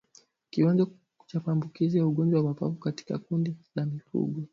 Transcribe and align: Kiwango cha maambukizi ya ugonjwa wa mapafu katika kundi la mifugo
Kiwango 0.49 0.87
cha 1.27 1.39
maambukizi 1.45 1.97
ya 1.97 2.05
ugonjwa 2.07 2.39
wa 2.41 2.47
mapafu 2.47 2.75
katika 2.75 3.17
kundi 3.17 3.55
la 3.75 3.85
mifugo 3.85 4.43